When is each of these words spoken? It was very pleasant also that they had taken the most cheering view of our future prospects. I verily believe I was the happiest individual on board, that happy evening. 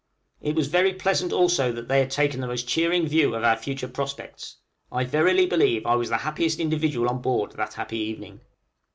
It 0.41 0.55
was 0.55 0.65
very 0.67 0.95
pleasant 0.95 1.31
also 1.31 1.71
that 1.73 1.87
they 1.87 1.99
had 1.99 2.09
taken 2.09 2.41
the 2.41 2.47
most 2.47 2.67
cheering 2.67 3.07
view 3.07 3.35
of 3.35 3.43
our 3.43 3.55
future 3.55 3.87
prospects. 3.87 4.57
I 4.91 5.03
verily 5.03 5.45
believe 5.45 5.85
I 5.85 5.93
was 5.93 6.09
the 6.09 6.17
happiest 6.25 6.59
individual 6.59 7.07
on 7.07 7.21
board, 7.21 7.51
that 7.51 7.73
happy 7.75 7.99
evening. 7.99 8.41